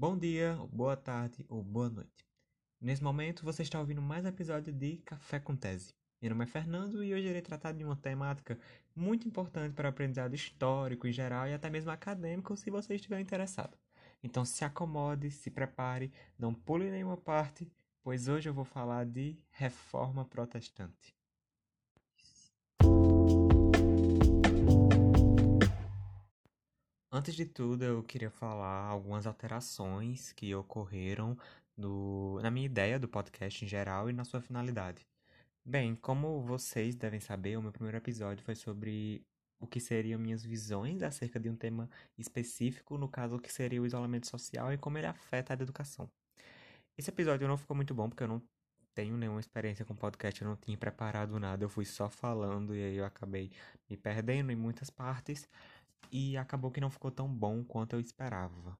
[0.00, 2.24] Bom dia, boa tarde ou boa noite.
[2.80, 5.92] Nesse momento você está ouvindo mais um episódio de Café com Tese.
[6.22, 8.56] Meu nome é Fernando e hoje irei tratar de uma temática
[8.94, 13.18] muito importante para o aprendizado histórico em geral e até mesmo acadêmico se você estiver
[13.18, 13.76] interessado.
[14.22, 17.68] Então se acomode, se prepare, não pule nenhuma parte,
[18.00, 21.17] pois hoje eu vou falar de reforma protestante.
[27.10, 31.38] Antes de tudo, eu queria falar algumas alterações que ocorreram
[31.74, 35.06] no, na minha ideia do podcast em geral e na sua finalidade.
[35.64, 39.24] Bem, como vocês devem saber, o meu primeiro episódio foi sobre
[39.58, 43.80] o que seriam minhas visões acerca de um tema específico, no caso, o que seria
[43.80, 46.10] o isolamento social e como ele afeta a educação.
[46.96, 48.42] Esse episódio não ficou muito bom porque eu não
[48.94, 52.82] tenho nenhuma experiência com podcast, eu não tinha preparado nada, eu fui só falando e
[52.82, 53.50] aí eu acabei
[53.88, 55.48] me perdendo em muitas partes
[56.10, 58.78] e acabou que não ficou tão bom quanto eu esperava.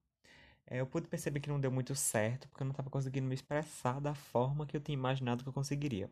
[0.67, 3.35] É, eu pude perceber que não deu muito certo porque eu não estava conseguindo me
[3.35, 6.11] expressar da forma que eu tinha imaginado que eu conseguiria.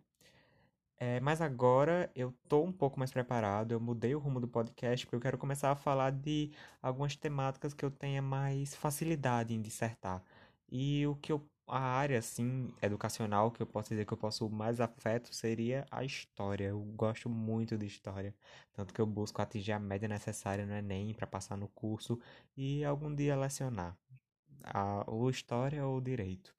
[0.99, 5.05] É, mas agora eu tô um pouco mais preparado, eu mudei o rumo do podcast
[5.07, 6.51] porque eu quero começar a falar de
[6.83, 10.23] algumas temáticas que eu tenha mais facilidade em dissertar.
[10.71, 14.49] E o que eu a área assim educacional que eu posso dizer que eu posso
[14.51, 16.67] mais afeto seria a história.
[16.67, 18.35] Eu gosto muito de história,
[18.73, 22.21] tanto que eu busco atingir a média necessária no ENEM para passar no curso
[22.57, 23.97] e algum dia lecionar
[24.65, 26.55] a, ou história ou direito.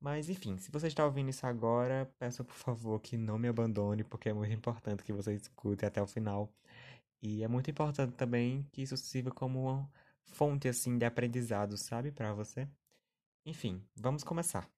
[0.00, 4.04] Mas enfim, se você está ouvindo isso agora, peço por favor que não me abandone,
[4.04, 6.52] porque é muito importante que você escute até o final.
[7.22, 9.90] E é muito importante também que isso sirva como uma
[10.24, 12.68] fonte assim de aprendizado, sabe, para você.
[13.44, 14.70] Enfim, vamos começar.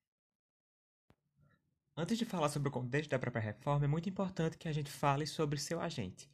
[1.97, 4.91] Antes de falar sobre o contexto da própria reforma, é muito importante que a gente
[4.91, 6.31] fale sobre seu agente.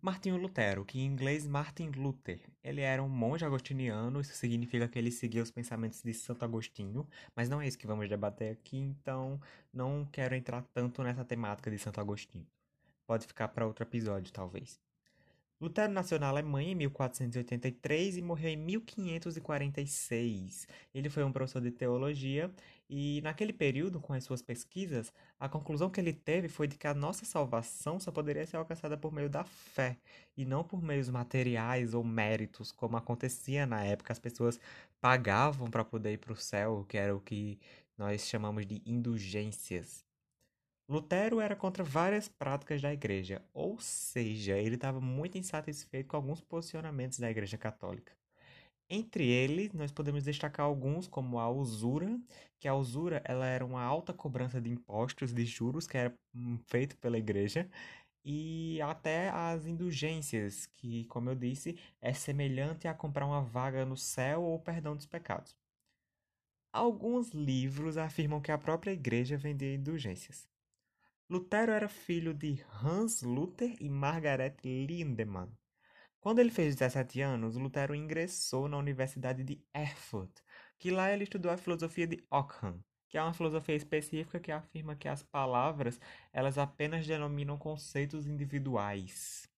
[0.00, 2.40] Martinho Lutero, que em inglês Martin Luther.
[2.62, 7.08] Ele era um monge agostiniano, isso significa que ele seguia os pensamentos de Santo Agostinho,
[7.34, 9.40] mas não é isso que vamos debater aqui, então
[9.72, 12.46] não quero entrar tanto nessa temática de Santo Agostinho.
[13.06, 14.83] Pode ficar para outro episódio, talvez.
[15.64, 20.68] Lutero nasceu na Alemanha em 1483 e morreu em 1546.
[20.94, 22.50] Ele foi um professor de teologia
[22.88, 25.10] e, naquele período, com as suas pesquisas,
[25.40, 28.98] a conclusão que ele teve foi de que a nossa salvação só poderia ser alcançada
[28.98, 29.96] por meio da fé
[30.36, 34.12] e não por meios materiais ou méritos, como acontecia na época.
[34.12, 34.60] As pessoas
[35.00, 37.58] pagavam para poder ir para o céu, que era o que
[37.96, 40.04] nós chamamos de indulgências.
[40.88, 46.40] Lutero era contra várias práticas da igreja, ou seja, ele estava muito insatisfeito com alguns
[46.42, 48.12] posicionamentos da igreja católica.
[48.88, 52.20] Entre eles, nós podemos destacar alguns como a usura,
[52.60, 56.58] que a usura ela era uma alta cobrança de impostos, de juros que era hum,
[56.66, 57.68] feito pela igreja,
[58.24, 63.96] e até as indulgências, que, como eu disse, é semelhante a comprar uma vaga no
[63.96, 65.56] céu ou perdão dos pecados.
[66.72, 70.46] Alguns livros afirmam que a própria igreja vendia indulgências.
[71.28, 75.50] Lutero era filho de Hans Luther e Margaret Lindemann.
[76.20, 80.40] Quando ele fez 17 anos, Lutero ingressou na Universidade de Erfurt,
[80.78, 84.96] que lá ele estudou a filosofia de Ockham, que é uma filosofia específica que afirma
[84.96, 85.98] que as palavras
[86.32, 89.48] elas apenas denominam conceitos individuais.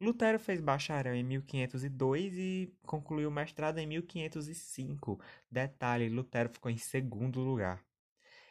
[0.00, 5.20] Lutero fez bacharel em 1502 e concluiu o mestrado em 1505.
[5.50, 7.87] Detalhe, Lutero ficou em segundo lugar.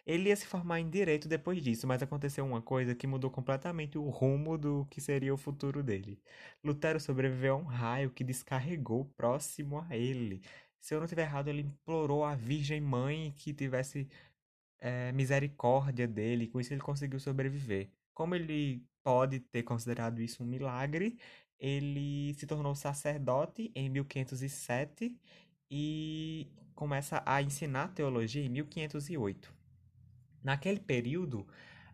[0.08, 3.98] Ele ia se formar em direito depois disso, mas aconteceu uma coisa que mudou completamente
[3.98, 6.18] o rumo do que seria o futuro dele.
[6.64, 10.42] Lutero sobreviveu a um raio que descarregou próximo a ele.
[10.80, 14.08] Se eu não estiver errado, ele implorou à Virgem Mãe que tivesse
[14.80, 17.90] é, misericórdia dele, com isso ele conseguiu sobreviver.
[18.14, 21.18] Como ele pode ter considerado isso um milagre,
[21.60, 25.14] ele se tornou sacerdote em 1507
[25.70, 29.57] e começa a ensinar teologia em 1508.
[30.44, 31.48] Naquele período,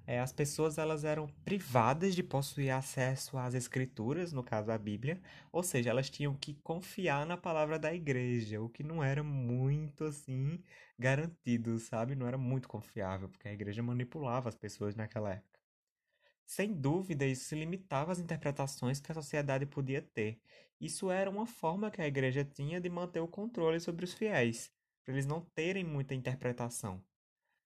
[0.06, 5.22] é, as pessoas elas eram privadas de possuir acesso às escrituras, no caso a Bíblia,
[5.52, 10.04] ou seja, elas tinham que confiar na palavra da igreja, o que não era muito
[10.06, 10.62] assim
[11.00, 12.16] garantido, sabe?
[12.16, 15.60] Não era muito confiável, porque a igreja manipulava as pessoas naquela época.
[16.46, 20.42] Sem dúvida, isso se limitava às interpretações que a sociedade podia ter.
[20.80, 24.72] Isso era uma forma que a igreja tinha de manter o controle sobre os fiéis,
[25.04, 27.04] para eles não terem muita interpretação.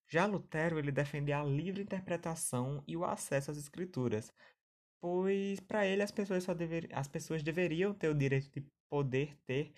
[0.07, 4.33] Já Lutero ele defendia a livre interpretação e o acesso às escrituras,
[5.01, 9.37] pois para ele as pessoas só dever, as pessoas deveriam ter o direito de poder
[9.45, 9.73] ter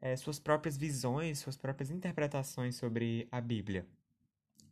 [0.00, 3.86] é, suas próprias visões, suas próprias interpretações sobre a Bíblia.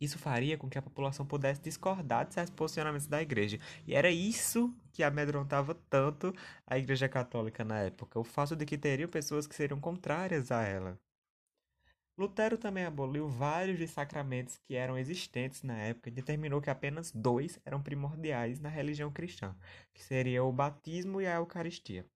[0.01, 3.59] Isso faria com que a população pudesse discordar de certos posicionamentos da igreja.
[3.87, 6.35] E era isso que amedrontava tanto
[6.67, 10.63] a igreja católica na época, o fato de que teriam pessoas que seriam contrárias a
[10.63, 10.99] ela.
[12.17, 17.11] Lutero também aboliu vários dos sacramentos que eram existentes na época e determinou que apenas
[17.11, 19.57] dois eram primordiais na religião cristã,
[19.95, 22.07] que seria o batismo e a Eucaristia.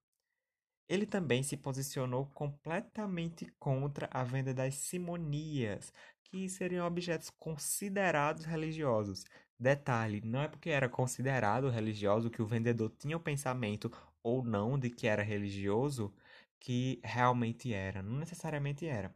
[0.88, 5.92] Ele também se posicionou completamente contra a venda das simonias,
[6.24, 9.24] que seriam objetos considerados religiosos.
[9.58, 13.90] Detalhe, não é porque era considerado religioso que o vendedor tinha o pensamento
[14.22, 16.14] ou não de que era religioso
[16.60, 18.02] que realmente era.
[18.02, 19.14] Não necessariamente era.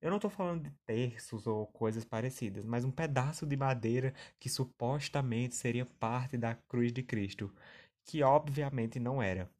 [0.00, 4.48] Eu não estou falando de terços ou coisas parecidas, mas um pedaço de madeira que
[4.48, 7.52] supostamente seria parte da cruz de Cristo,
[8.04, 9.50] que obviamente não era.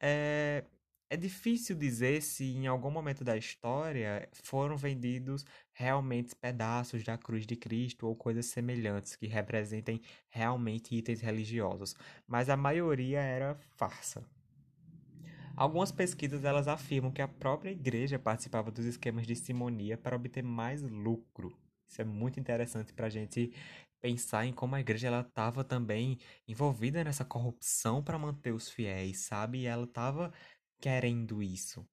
[0.00, 0.64] É,
[1.10, 7.46] é difícil dizer se em algum momento da história foram vendidos realmente pedaços da cruz
[7.46, 11.94] de Cristo ou coisas semelhantes que representem realmente itens religiosos,
[12.26, 14.24] mas a maioria era farsa.
[15.56, 20.42] Algumas pesquisas elas afirmam que a própria igreja participava dos esquemas de simonia para obter
[20.42, 21.56] mais lucro.
[21.88, 23.52] Isso é muito interessante para a gente
[24.02, 29.20] pensar em como a igreja ela estava também envolvida nessa corrupção para manter os fiéis,
[29.20, 29.60] sabe?
[29.60, 30.30] E ela estava
[30.78, 31.86] querendo isso.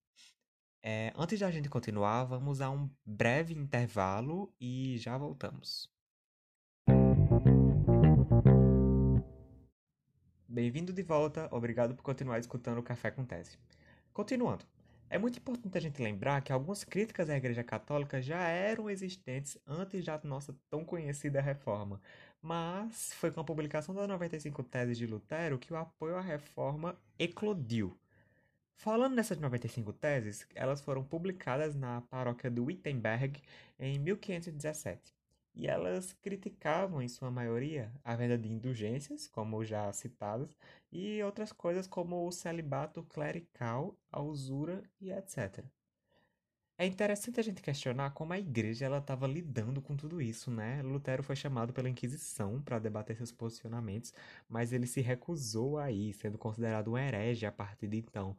[0.84, 5.93] É, antes da gente continuar, vamos a um breve intervalo e já voltamos.
[10.54, 13.58] Bem-vindo de volta, obrigado por continuar escutando o Café com Tese.
[14.14, 14.64] Continuando,
[15.10, 19.58] é muito importante a gente lembrar que algumas críticas à Igreja Católica já eram existentes
[19.66, 22.00] antes da nossa tão conhecida reforma,
[22.40, 26.96] mas foi com a publicação das 95 Teses de Lutero que o apoio à reforma
[27.18, 27.98] eclodiu.
[28.76, 33.42] Falando nessas 95 teses, elas foram publicadas na paróquia de Wittenberg
[33.80, 35.16] em 1517.
[35.56, 40.56] E elas criticavam, em sua maioria, a venda de indulgências, como já citadas,
[40.92, 45.64] e outras coisas como o celibato clerical, a usura e etc.
[46.78, 50.82] É interessante a gente questionar como a igreja estava lidando com tudo isso, né?
[50.82, 54.12] Lutero foi chamado pela Inquisição para debater seus posicionamentos,
[54.50, 58.36] mas ele se recusou a ir, sendo considerado um herege a partir de então.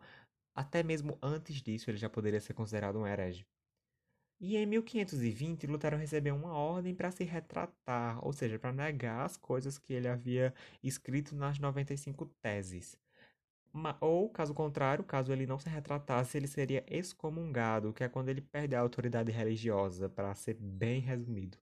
[0.54, 3.46] Até mesmo antes disso, ele já poderia ser considerado um herege.
[4.46, 9.38] E em 1520, Lutero recebeu uma ordem para se retratar, ou seja, para negar as
[9.38, 10.52] coisas que ele havia
[10.82, 12.94] escrito nas 95 teses.
[14.02, 18.42] Ou, caso contrário, caso ele não se retratasse, ele seria excomungado, que é quando ele
[18.42, 21.56] perde a autoridade religiosa, para ser bem resumido.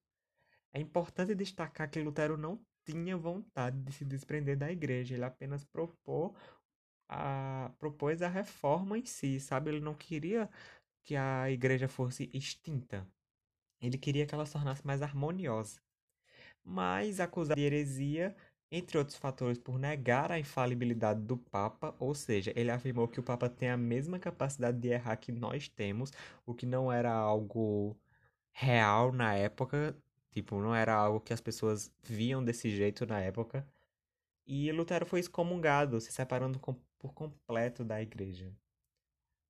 [0.73, 5.63] É importante destacar que Lutero não tinha vontade de se desprender da igreja, ele apenas
[5.63, 6.33] propôs
[7.09, 9.71] a, propôs a reforma em si, sabe?
[9.71, 10.51] Ele não queria
[11.05, 13.07] que a igreja fosse extinta.
[13.81, 15.81] Ele queria que ela se tornasse mais harmoniosa.
[16.65, 18.37] Mas acusado de heresia,
[18.71, 23.23] entre outros fatores, por negar a infalibilidade do Papa, ou seja, ele afirmou que o
[23.23, 26.13] Papa tem a mesma capacidade de errar que nós temos,
[26.47, 27.97] o que não era algo
[28.53, 29.97] real na época,
[30.31, 33.67] tipo, não era algo que as pessoas viam desse jeito na época.
[34.47, 36.59] E Lutero foi excomungado, se separando
[36.99, 38.53] por completo da igreja.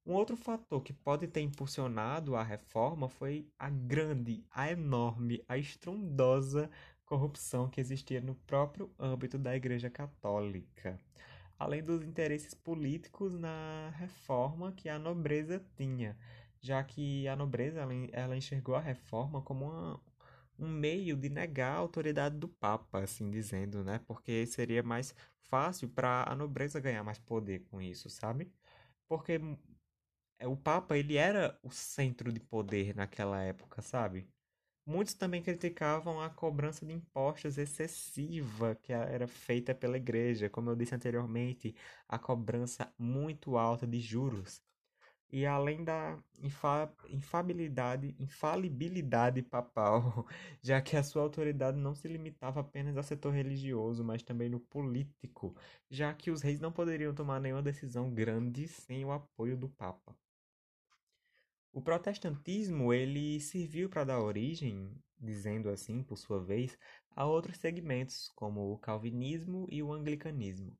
[0.04, 5.56] Um outro fator que pode ter impulsionado a reforma foi a grande, a enorme, a
[5.56, 6.68] estrondosa
[7.04, 10.98] corrupção que existia no próprio âmbito da Igreja Católica,
[11.58, 16.16] além dos interesses políticos na reforma que a nobreza tinha,
[16.60, 20.00] já que a nobreza ela, ela enxergou a reforma como uma,
[20.58, 24.00] um meio de negar a autoridade do Papa, assim dizendo, né?
[24.06, 28.50] Porque seria mais fácil para a nobreza ganhar mais poder com isso, sabe?
[29.08, 29.38] Porque
[30.46, 34.28] o Papa ele era o centro de poder naquela época, sabe?
[34.86, 40.76] Muitos também criticavam a cobrança de impostos excessiva que era feita pela igreja, como eu
[40.76, 41.74] disse anteriormente,
[42.08, 44.62] a cobrança muito alta de juros.
[45.30, 50.26] E além da infa infabilidade, infalibilidade papal,
[50.62, 54.60] já que a sua autoridade não se limitava apenas ao setor religioso, mas também no
[54.60, 55.56] político,
[55.90, 60.14] já que os reis não poderiam tomar nenhuma decisão grande sem o apoio do Papa.
[61.72, 66.78] O protestantismo ele serviu para dar origem, dizendo assim, por sua vez,
[67.16, 70.76] a outros segmentos, como o calvinismo e o anglicanismo.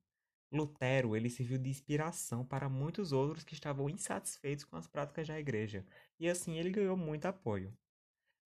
[0.51, 5.39] Lutero ele serviu de inspiração para muitos outros que estavam insatisfeitos com as práticas da
[5.39, 5.83] igreja,
[6.19, 7.75] e assim ele ganhou muito apoio.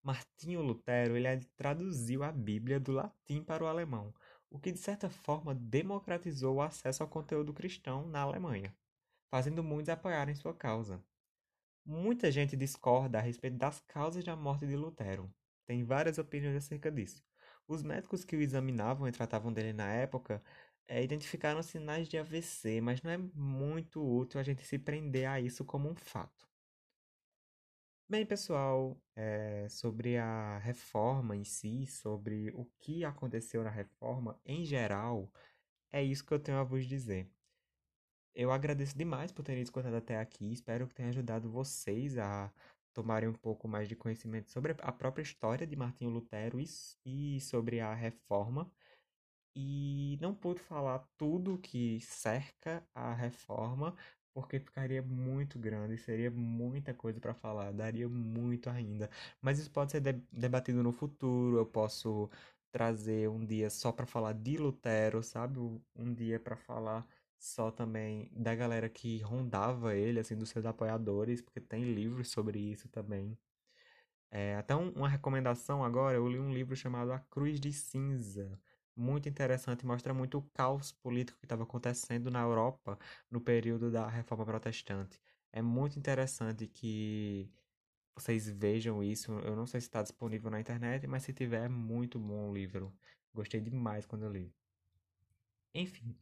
[0.02, 4.14] Martinho Lutero ele traduziu a Bíblia do latim para o alemão,
[4.50, 8.74] o que de certa forma democratizou o acesso ao conteúdo cristão na Alemanha,
[9.30, 11.04] fazendo muitos apoiarem sua causa.
[11.88, 15.34] Muita gente discorda a respeito das causas da morte de Lutero.
[15.66, 17.24] Tem várias opiniões acerca disso.
[17.66, 20.44] Os médicos que o examinavam e tratavam dele na época
[20.86, 25.40] é, identificaram sinais de AVC, mas não é muito útil a gente se prender a
[25.40, 26.46] isso como um fato.
[28.10, 34.66] Bem, pessoal, é, sobre a reforma em si, sobre o que aconteceu na reforma em
[34.66, 35.32] geral,
[35.92, 37.30] é isso que eu tenho a vos dizer.
[38.38, 40.52] Eu agradeço demais por terem escutado até aqui.
[40.54, 42.54] Espero que tenha ajudado vocês a
[42.94, 46.60] tomarem um pouco mais de conhecimento sobre a própria história de Martinho Lutero
[47.04, 48.72] e, sobre a reforma.
[49.56, 53.96] E não pude falar tudo que cerca a reforma,
[54.36, 59.10] porque ficaria muito grande, seria muita coisa para falar, daria muito ainda.
[59.42, 61.58] Mas isso pode ser de- debatido no futuro.
[61.58, 62.30] Eu posso
[62.72, 65.60] trazer um dia só para falar de Lutero, sabe?
[65.96, 67.08] Um dia para falar
[67.40, 72.60] só também da galera que rondava ele, assim, dos seus apoiadores, porque tem livros sobre
[72.60, 73.38] isso também.
[74.30, 78.60] É, até um- uma recomendação agora, eu li um livro chamado A Cruz de Cinza.
[78.96, 82.98] Muito interessante, mostra muito o caos político que estava acontecendo na Europa
[83.32, 85.20] no período da Reforma Protestante.
[85.52, 87.50] É muito interessante que
[88.16, 89.32] vocês vejam isso.
[89.40, 92.54] Eu não sei se está disponível na internet, mas se tiver, é muito bom o
[92.54, 92.94] livro.
[93.34, 94.54] Gostei demais quando eu li.
[95.74, 96.18] Enfim,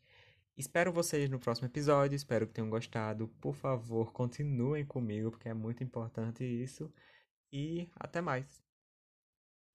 [0.58, 2.16] espero vocês no próximo episódio.
[2.16, 3.28] Espero que tenham gostado.
[3.42, 6.92] Por favor, continuem comigo, porque é muito importante isso.
[7.52, 8.64] E até mais.